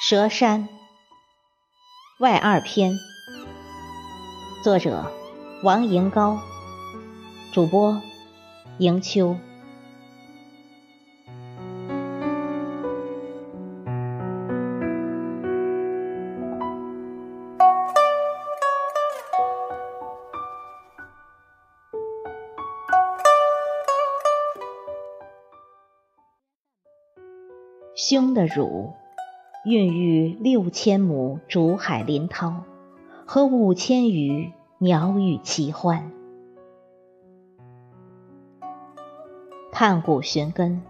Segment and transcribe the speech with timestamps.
[0.00, 0.68] 蛇山
[2.20, 2.92] 外二篇，
[4.62, 5.12] 作者
[5.64, 6.38] 王迎高，
[7.52, 8.00] 主播
[8.78, 9.36] 迎秋。
[27.96, 28.94] 胸的乳。
[29.68, 32.62] 孕育六千亩竹海林涛
[33.26, 36.10] 和五千余鸟语齐欢。
[39.70, 40.80] 探古寻根，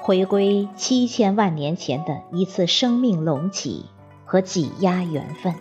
[0.00, 3.86] 回归七千万年前的一次生命隆起
[4.24, 5.52] 和挤压缘分。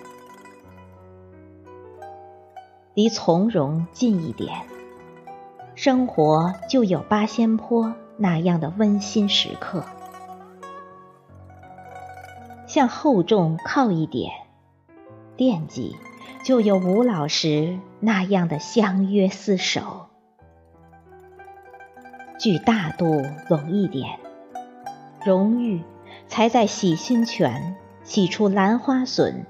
[2.93, 4.67] 离从容近一点，
[5.73, 9.83] 生活就有八仙坡那样的温馨时刻。
[12.73, 14.31] 向厚重靠一点，
[15.37, 15.95] 惦记
[16.43, 20.07] 就有吴老时那样的相约厮守；
[22.39, 24.17] 距大度拢一点，
[25.23, 25.83] 荣誉
[26.27, 29.45] 才在洗心泉洗出兰花笋、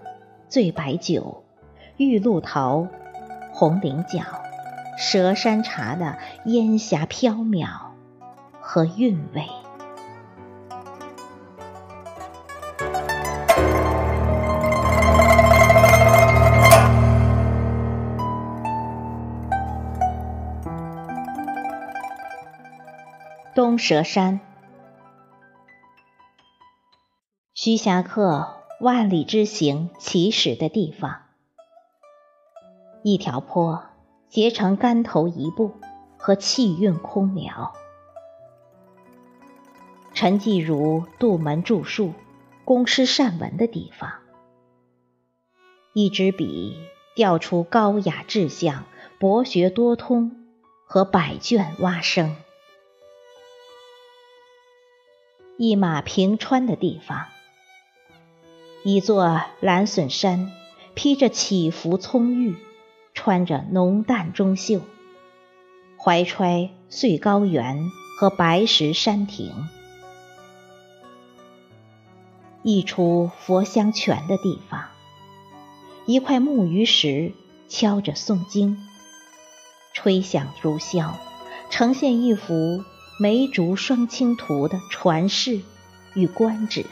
[0.49, 1.45] 醉白酒、
[1.95, 2.89] 玉露桃、
[3.53, 4.19] 红菱角、
[4.97, 7.69] 蛇山茶的烟霞飘渺
[8.59, 9.47] 和韵味。
[23.63, 24.41] 东蛇山，
[27.53, 31.21] 徐霞客万里之行起始的地方。
[33.03, 33.85] 一条坡
[34.27, 35.75] 结成竿头一步
[36.17, 37.73] 和气韵空描。
[40.13, 42.11] 陈继儒杜门著述、
[42.65, 44.11] 公诗善文的地方。
[45.93, 46.75] 一支笔
[47.15, 48.83] 调出高雅志向、
[49.21, 50.49] 博学多通
[50.85, 52.35] 和百卷蛙声。
[55.57, 57.25] 一马平川的地方，
[58.83, 60.51] 一座蓝笋山，
[60.95, 62.55] 披着起伏葱郁，
[63.13, 64.81] 穿着浓淡中秀，
[65.97, 67.89] 怀揣碎高原
[68.19, 69.69] 和白石山亭。
[72.63, 74.85] 一处佛香泉的地方，
[76.05, 77.33] 一块木鱼石
[77.67, 78.77] 敲着诵经，
[79.93, 81.11] 吹响如箫，
[81.69, 82.83] 呈现一幅。
[83.19, 85.61] 梅竹双清图的传世
[86.15, 86.85] 与观止，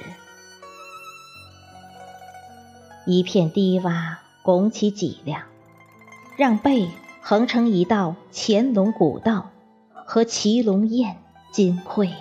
[3.06, 5.42] 一片低洼拱起脊梁，
[6.38, 6.90] 让背
[7.22, 9.50] 横成一道乾隆古道
[9.94, 11.18] 和祁龙宴
[11.52, 12.12] 金匮。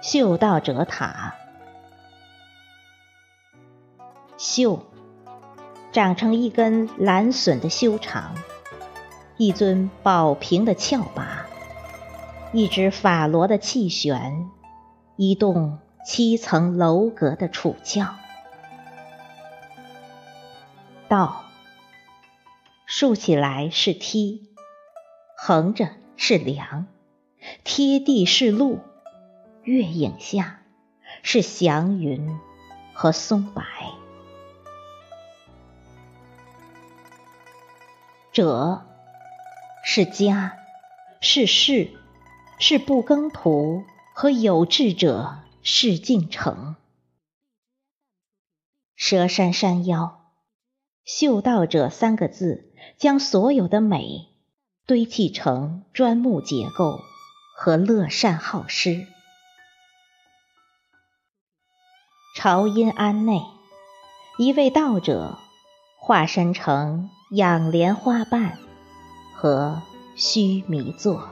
[0.00, 1.21] 修道者塔，
[4.42, 4.80] 修
[5.92, 8.34] 长成一根蓝笋的修长，
[9.36, 11.46] 一尊宝瓶的翘拔，
[12.52, 14.50] 一只法螺的气旋，
[15.14, 18.16] 一栋七层楼阁的楚翘。
[21.06, 21.44] 道
[22.84, 24.48] 竖起来是梯，
[25.36, 26.86] 横着是梁，
[27.62, 28.80] 贴地是路。
[29.62, 30.62] 月影下
[31.22, 32.36] 是祥云
[32.92, 33.62] 和松柏，
[38.32, 38.86] 者
[39.84, 40.56] 是家，
[41.20, 41.90] 是事，
[42.58, 43.84] 是不耕土
[44.14, 46.76] 和有志者事竟成。
[48.96, 50.32] 蛇山山腰，
[51.04, 54.28] 秀道者三个字，将所有的美
[54.86, 57.00] 堆砌成砖木结构
[57.54, 59.06] 和乐善好施。
[62.34, 63.42] 朝阴庵内，
[64.38, 65.38] 一位道者
[65.98, 68.58] 化身成仰莲花瓣
[69.34, 69.80] 和
[70.16, 71.30] 须弥座。